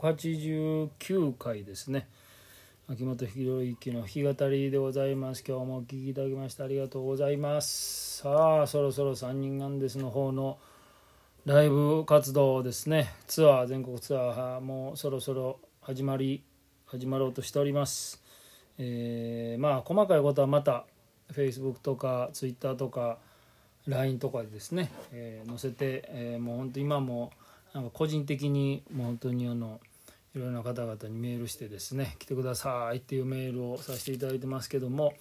[0.00, 2.08] 189回ですね。
[2.88, 5.44] 秋元博之の弾き語りでございます。
[5.46, 8.22] 今日もお聴きいただきましてありがとうございます。
[8.22, 10.56] さあそろそろ3人なんですの方の
[11.44, 13.12] ライブ活動ですね。
[13.26, 16.42] ツアー全国ツアーもうそろそろ始まり
[16.86, 18.22] 始まろうとしております。
[18.78, 20.86] えー、まあ細かいことはまた
[21.30, 23.18] Facebook とか Twitter とか
[23.86, 27.32] LINE とかでですね、えー、載せて、えー、もう本当今も
[27.74, 29.78] なんか個人的にもう本当にあの
[30.34, 35.14] いろいろな方々にメールしてですね来てくださいっていうメールをさせていただいてますけども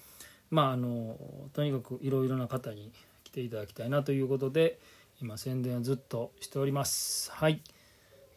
[0.51, 1.17] まああの
[1.53, 2.91] とにかくいろいろな方に
[3.23, 4.79] 来ていただきたいなということで
[5.21, 7.31] 今宣伝をずっとしております。
[7.31, 7.61] はい。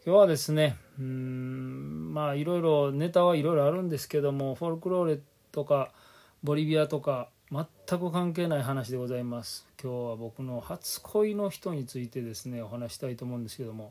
[0.05, 5.19] 今日はですねうんまあいろいろネタはいろいろあるんですけどもフォルクローレ
[5.53, 5.93] とか
[6.43, 7.67] ボリビアとか全
[8.01, 9.67] く関係ない話でございます。
[9.81, 13.91] 今日は僕の初恋の人についてですねお話したいと思うんですけども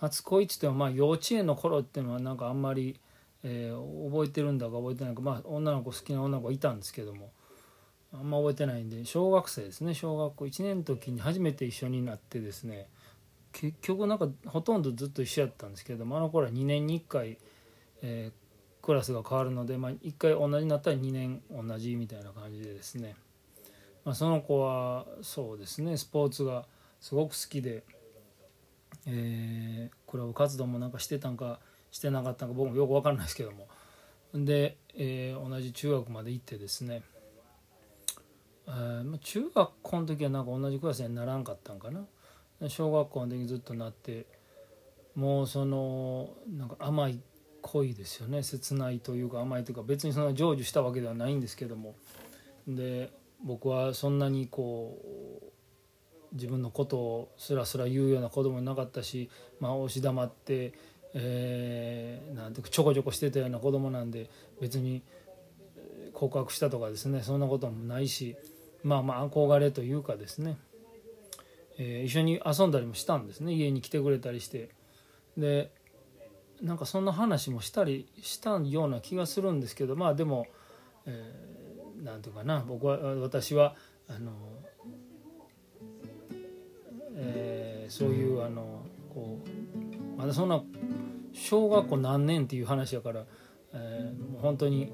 [0.00, 2.98] 初恋っつってもまあ幼稚園の頃っていうのはなんかあんまり、
[3.44, 7.30] えー、覚えてるんだか覚えてないかまあ女の子好きな女の子いたんですけども
[8.12, 9.94] あんま覚えてないんで小学生ですね。
[9.94, 12.88] 小学校1年の時に初めて一緒になってですね
[13.52, 17.38] 結局なんかほとんどずっと一緒やったんですけどもあの頃は2年に1回、
[18.02, 18.40] えー
[18.82, 23.14] クラスが変わるので、まあ、1回同じになったら2年同じみたいな感じでですね、
[24.04, 26.64] まあ、その子はそうですねスポーツが
[27.00, 27.84] すごく好きで、
[29.12, 31.58] えー、クラブ活動もなんかしてたんか
[31.90, 33.66] してなかったんか僕もよく分かんないですけども。
[34.32, 37.02] で、えー、同じ中学まで行ってですね、
[38.68, 42.06] えー、中学校の時はなんか同じクラスにならんかったんかな。
[42.68, 44.26] 小学校の時にずっとなって
[45.14, 47.20] もうそのなんか甘い
[47.62, 48.42] 濃いですよね。
[48.42, 51.94] 切ないというか甘いというか別にそんな成就したわけではないんですけども。
[52.68, 53.10] で
[53.42, 54.98] 僕はそんなにこ
[55.42, 55.59] う
[56.32, 60.72] 自分のことをすらすら言うような子供もなかったし、まあ、押し黙って、
[61.14, 64.30] えー、なんてちょこちょこしてたような子供なんで
[64.60, 65.02] 別に
[66.12, 68.36] 告白したとかですねそんなこともないし
[68.82, 70.56] まあまあ憧れというかですね、
[71.78, 74.70] えー、一緒に遊んだりもしたんですね家に来てくれたりして。
[75.36, 75.70] で
[76.60, 80.46] なんかそんな話もしたりしたような気がするんですけどまあでも、
[81.06, 83.74] えー、なんていうかな僕は私は
[84.10, 84.32] あの、
[87.90, 90.62] そういうあのこうまだそんな
[91.32, 93.24] 小学校何年っていう話やから、
[93.72, 94.92] えー、もう本当に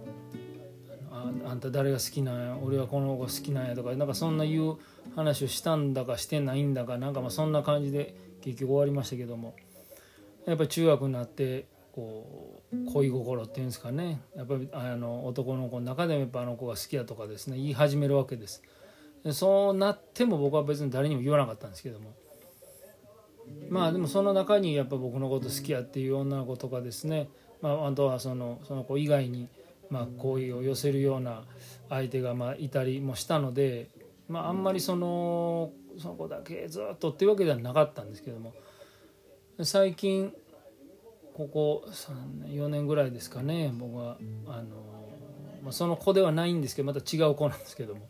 [1.10, 4.78] ああんた誰が好きなんや俺はこの子好きなんやとかなんかそんな言う
[5.14, 9.54] 話をしたんだかしてないんだかなんかまあそんな感じで結局終わりましたけども。
[10.46, 18.62] やっぱり中学になってこう恋心っていうんですかねやっぱりあの男の子の中でもやっぱあの子が好きやとかですね言い始めるわけです
[19.24, 22.14] でそうなっても僕は別に誰にも言わなかったんですけども
[23.68, 27.28] まあでもその中にやっぱ僕のこと好きやっていう女の子とかですね、
[27.62, 29.48] まあ、あとはそのその子以外に
[29.90, 31.44] ま好意を寄せるような
[31.88, 33.88] 相手がまあいたりもしたので、
[34.28, 38.52] まあ、あんまりそのその子だけずっとっていうわけではなかったんですけども。
[39.64, 40.34] 最近
[41.32, 44.64] ここ3 4年ぐらいですかね僕はあの、
[45.62, 48.06] まあ、その子ではないんですけどまた違う子なんですけども、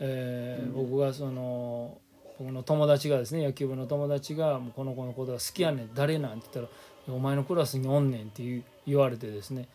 [0.00, 1.98] えー、僕がその
[2.38, 6.72] 僕の友達がですね野球部の友達が「この子のことが好きやねん誰なん?」って言った
[7.08, 9.68] ら「お前のクラスにおんねん」って言われてですね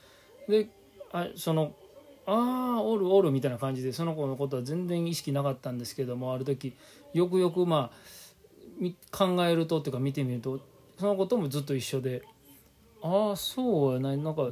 [0.48, 0.70] で
[1.12, 1.74] あその
[2.28, 6.74] 「ああおるおる」みたいな感じでその子のことは全然意識なかったんですけどもある時
[7.14, 10.60] よくよくまあ考えるとっていうか見てみると
[10.98, 12.24] そのこともずっと一緒で
[13.02, 14.50] ああそうやななんか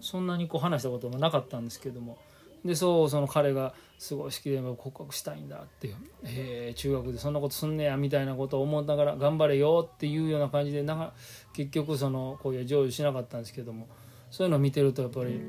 [0.00, 2.18] そんなにこう話したこともなかったんですけども
[2.64, 11.12] でそうその彼がすごい好きで告白したいんだっていう、え、中学でそんなことすんねやみたいなことを思いながら頑張れよっていうような感じでなんか
[11.52, 13.88] 結局その恋は成就しなかったんですけども
[14.30, 15.40] そういうのを見てるとやっぱり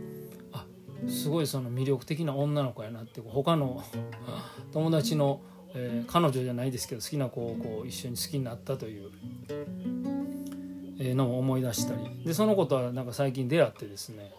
[0.54, 0.66] あ
[1.08, 3.84] すごいその魅力的な女の子やなって他の
[4.72, 5.42] 友達の、
[5.74, 9.12] えー、彼女じゃないですけど好きな子をこう一緒に好きになったという。
[11.16, 14.32] のを思い出したりでそのことはなんか最近出会ってですね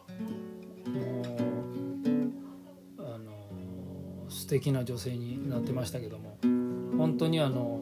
[4.52, 6.36] 敵な女性になってましたけども
[6.98, 7.80] 本当にあの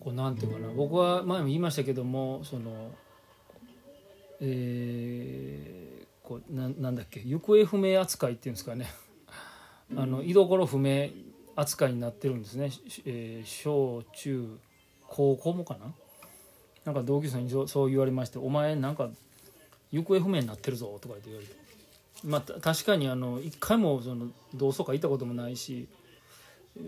[0.00, 2.90] こうなんていうかな僕は前も言いましたけどもその
[4.40, 8.86] えー、こうななんだっけ行方不明扱いっていうんですかね。
[9.96, 11.08] あの居所不明
[11.56, 12.70] 扱いになってるんですね、
[13.06, 14.58] えー、小中
[15.08, 15.94] 高校もかな？
[16.84, 19.08] なんか同級生にそう言われまして「お前なんか
[19.90, 21.63] 行方不明になってるぞ」とか言って言われて。
[22.24, 25.88] まあ確かにあの一回もその同窓会行ったこともないし、
[26.76, 26.84] えー、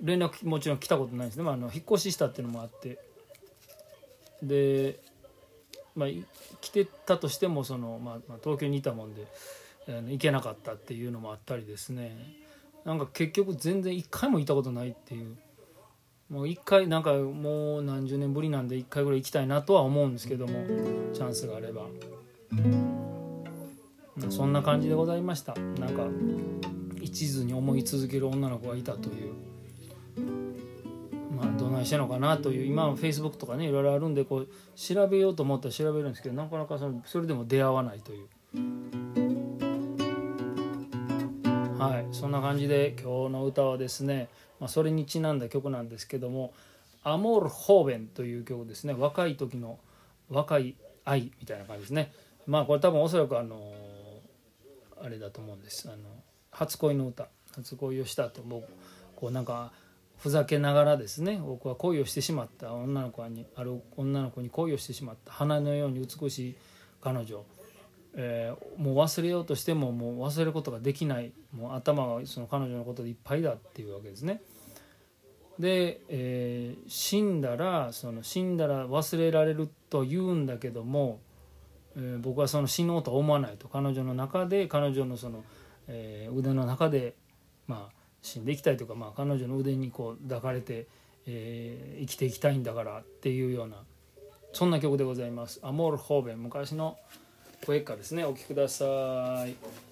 [0.00, 2.98] 連絡もちろん来たことないですね、まあ、あの引っ越ししたっていうのもあって。
[4.42, 4.98] で、
[5.94, 6.08] まあ、
[6.60, 9.26] 来てたとしてもその、まあ、まあ東京にいたもんで、
[9.86, 12.16] えー行けなかったっていうのもあったりですね。
[12.84, 15.36] なんか結局全然一回も行ったことないっていう。
[16.28, 20.64] もう一回なんかもう何十年ぶりなんで一回ぐらい行きたいなとは思うんですけども
[21.12, 21.82] チャンスがあれば。
[24.30, 25.54] そんな感じでございました。
[25.54, 26.06] なんか
[27.00, 29.34] 一途に思い続ける女の子がいたという。
[31.36, 38.28] まあどないしてんのかなという今フェイスブックとかねいろいろあるんでこう調べようと思ったら調べるんですけどなかなかそのそれでも出会わないという。
[41.78, 42.06] はい。
[42.12, 44.28] そんな感じで今日の歌はですね、
[44.60, 46.52] まあ、それにちなんだ曲なんですけども
[47.02, 48.94] 「アモール・ホーベン」という曲ですね。
[48.96, 49.80] 若い時の
[50.30, 52.12] 若い愛みたいな感じですね。
[52.46, 53.72] まあこれ多分おそらくあの
[55.02, 55.88] あれだと思うんです。
[55.90, 56.04] あの
[56.50, 57.28] 初恋の歌。
[57.56, 58.66] 初恋をしたと僕
[59.16, 59.72] こうなんか
[60.18, 62.72] ふざけながらですね僕は恋をしてしまった。
[62.72, 65.32] 女の子にある女の子に恋をしてしまった。
[65.32, 66.56] 花のように美しい
[67.00, 67.44] 彼女、
[68.14, 71.32] えーもう忘れようとしてももう忘れることができない。
[71.52, 74.40] もう頭がその彼女のことでいっぱいだっていうわけですね。
[75.58, 81.20] で、えー死んだらその死んだら忘れられると言うんだけども、
[81.96, 85.44] えー僕はその死のうとは思わないと彼女の中で彼女のその、
[85.88, 87.14] えー腕の中で
[87.66, 90.86] まあ死んでいきたいというか、まあ、彼女の腕にこう抱かれて、
[91.26, 93.76] えー生きていきたいんだからっていうような
[94.52, 95.60] そんな曲でございます。
[95.62, 96.98] アモール・ホーベン昔の
[97.64, 99.91] 声かですねお聴きください。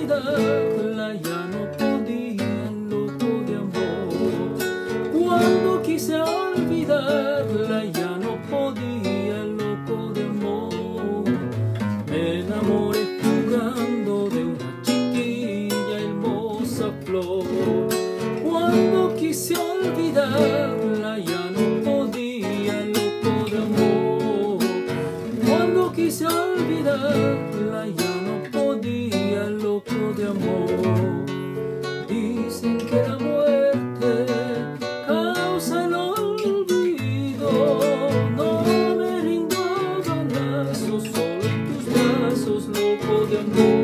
[0.00, 4.56] Olvidarla ya no podía, loco de amor.
[5.12, 11.24] Cuando quise olvidarla ya no podía, loco de amor.
[12.08, 17.44] Me enamoré jugando de una chiquilla hermosa flor.
[18.42, 24.58] Cuando quise olvidarla ya no podía, loco de amor.
[25.46, 27.59] Cuando quise olvidarla
[43.40, 43.79] Thank you.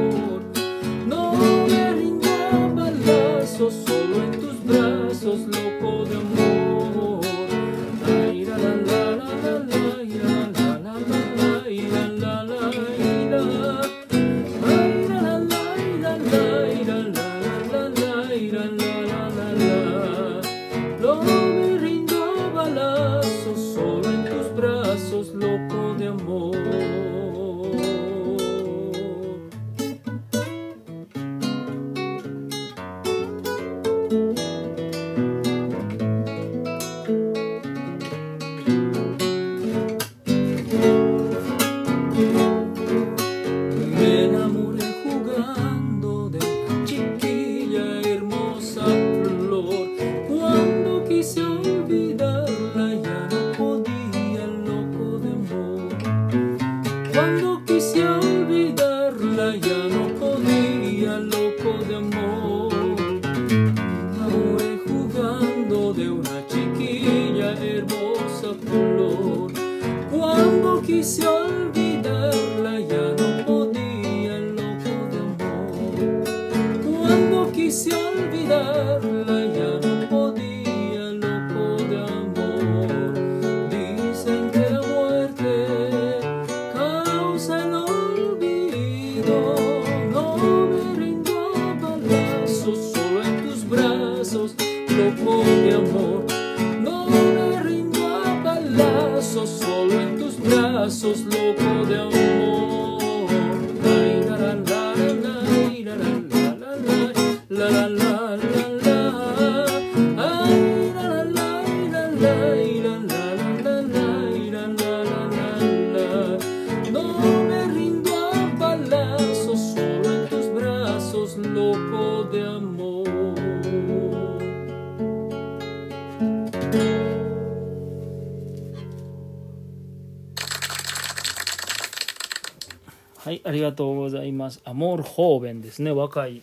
[133.27, 134.61] はいありがとうございます。
[134.65, 135.91] アモール・ホーベンですね。
[135.91, 136.43] 若い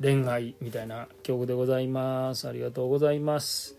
[0.00, 2.48] 恋愛みたいな曲でございます。
[2.48, 3.76] ありがとうございます。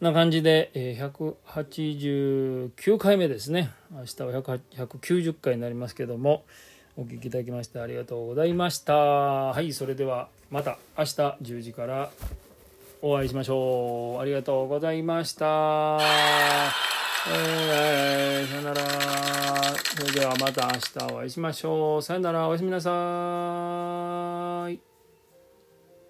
[0.00, 3.70] な感じで、え、189回目ですね。
[3.90, 6.46] 明日は190回になりますけども
[6.96, 8.94] お聴きいただきましてありがとうございました。
[8.94, 11.10] はいそれではまた明日
[11.42, 12.10] 10時から
[13.02, 14.22] お会いしましょう。
[14.22, 15.98] ありがとうございました。
[17.28, 18.82] えー、さよなら。
[19.96, 22.02] それではまた明日お会いしましょう。
[22.02, 22.90] さよならおやすみなさ
[24.00, 24.01] い。